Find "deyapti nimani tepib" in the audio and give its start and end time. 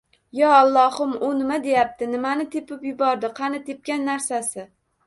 1.67-2.89